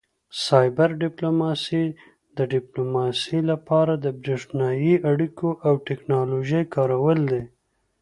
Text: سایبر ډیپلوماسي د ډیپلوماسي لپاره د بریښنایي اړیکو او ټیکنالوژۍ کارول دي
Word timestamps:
سایبر 0.45 0.89
ډیپلوماسي 1.03 1.83
د 2.37 2.39
ډیپلوماسي 2.53 3.39
لپاره 3.51 3.93
د 3.97 4.05
بریښنایي 4.21 4.95
اړیکو 5.11 5.49
او 5.67 5.73
ټیکنالوژۍ 5.87 6.63
کارول 6.75 7.19
دي 7.31 7.43